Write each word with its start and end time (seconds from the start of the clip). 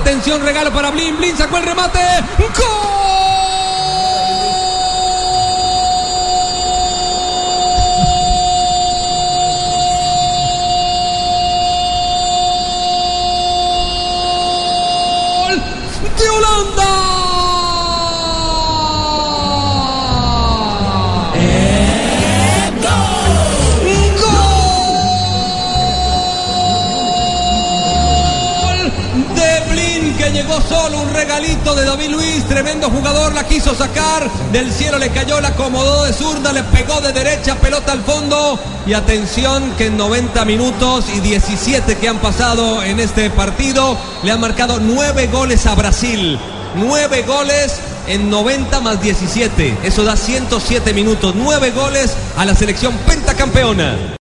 Atención, 0.00 0.42
regalo 0.42 0.72
para 0.72 0.90
Blin. 0.90 1.16
Blin 1.18 1.36
sacó 1.36 1.58
el 1.58 1.64
remate. 1.64 1.98
¡Gol! 15.18 15.62
¡De 16.18 16.28
Holanda! 16.30 17.09
Llegó 30.40 30.60
solo 30.62 31.02
un 31.02 31.12
regalito 31.12 31.74
de 31.74 31.84
David 31.84 32.08
Luis, 32.08 32.44
tremendo 32.48 32.88
jugador, 32.88 33.34
la 33.34 33.46
quiso 33.46 33.74
sacar, 33.74 34.30
del 34.52 34.72
cielo 34.72 34.98
le 34.98 35.10
cayó, 35.10 35.38
la 35.38 35.48
acomodó 35.48 36.04
de 36.04 36.14
zurda, 36.14 36.50
le 36.52 36.62
pegó 36.62 36.98
de 37.02 37.12
derecha, 37.12 37.56
pelota 37.56 37.92
al 37.92 38.00
fondo 38.02 38.58
y 38.86 38.94
atención 38.94 39.70
que 39.76 39.86
en 39.86 39.98
90 39.98 40.44
minutos 40.46 41.04
y 41.14 41.20
17 41.20 41.96
que 41.96 42.08
han 42.08 42.18
pasado 42.18 42.82
en 42.82 43.00
este 43.00 43.28
partido 43.28 43.98
le 44.22 44.32
han 44.32 44.40
marcado 44.40 44.80
9 44.80 45.26
goles 45.26 45.66
a 45.66 45.74
Brasil, 45.74 46.38
9 46.76 47.22
goles 47.22 47.78
en 48.06 48.30
90 48.30 48.80
más 48.80 49.02
17, 49.02 49.76
eso 49.82 50.04
da 50.04 50.16
107 50.16 50.94
minutos, 50.94 51.34
9 51.36 51.70
goles 51.72 52.14
a 52.38 52.46
la 52.46 52.54
selección 52.54 52.94
pentacampeona. 53.06 54.16